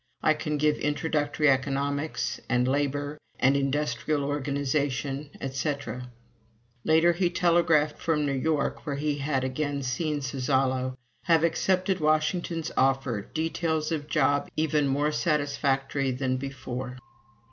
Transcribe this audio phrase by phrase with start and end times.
[0.23, 6.07] I can give Introductory Economics, and Labor, and Industrial Organization, etc."
[6.83, 10.95] Later, he telegraphed from New York, where he had again seen Suzzallo:
[11.25, 13.21] "Have accepted Washington's offer....
[13.35, 16.97] Details of job even more satisfactory than before."